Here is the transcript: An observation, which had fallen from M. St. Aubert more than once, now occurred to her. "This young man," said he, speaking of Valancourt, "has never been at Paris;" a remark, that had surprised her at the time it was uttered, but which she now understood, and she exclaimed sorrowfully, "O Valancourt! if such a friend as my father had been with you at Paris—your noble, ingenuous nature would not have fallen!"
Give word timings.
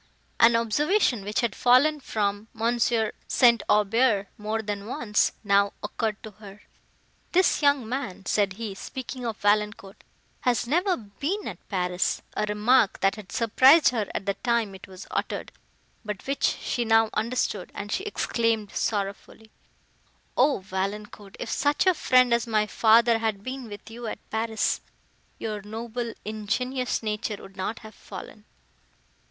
An 0.39 0.55
observation, 0.55 1.23
which 1.23 1.41
had 1.41 1.53
fallen 1.53 1.99
from 1.99 2.47
M. 2.59 2.79
St. 3.27 3.61
Aubert 3.69 4.29
more 4.35 4.63
than 4.63 4.87
once, 4.87 5.33
now 5.43 5.73
occurred 5.83 6.23
to 6.23 6.31
her. 6.31 6.63
"This 7.33 7.61
young 7.61 7.87
man," 7.87 8.25
said 8.25 8.53
he, 8.53 8.73
speaking 8.73 9.23
of 9.27 9.37
Valancourt, 9.37 10.03
"has 10.39 10.65
never 10.65 10.97
been 10.97 11.47
at 11.47 11.69
Paris;" 11.69 12.23
a 12.35 12.47
remark, 12.49 12.99
that 13.01 13.13
had 13.15 13.31
surprised 13.31 13.89
her 13.89 14.07
at 14.15 14.25
the 14.25 14.33
time 14.33 14.73
it 14.73 14.87
was 14.87 15.05
uttered, 15.11 15.51
but 16.03 16.25
which 16.25 16.45
she 16.59 16.83
now 16.83 17.11
understood, 17.13 17.71
and 17.75 17.91
she 17.91 18.03
exclaimed 18.05 18.71
sorrowfully, 18.71 19.51
"O 20.35 20.61
Valancourt! 20.61 21.35
if 21.39 21.51
such 21.51 21.85
a 21.85 21.93
friend 21.93 22.33
as 22.33 22.47
my 22.47 22.65
father 22.65 23.19
had 23.19 23.43
been 23.43 23.69
with 23.69 23.91
you 23.91 24.07
at 24.07 24.27
Paris—your 24.31 25.61
noble, 25.61 26.15
ingenuous 26.25 27.03
nature 27.03 27.37
would 27.39 27.55
not 27.55 27.77
have 27.85 27.93
fallen!" 27.93 28.45